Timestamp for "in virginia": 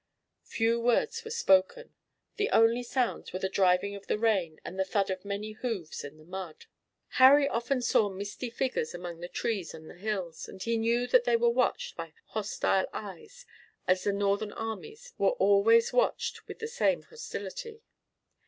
15.13-15.23